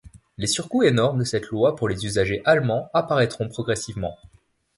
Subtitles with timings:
[0.39, 4.17] Les surcoûts énormes de cette loi pour les usagers allemands apparaîtront progressivement.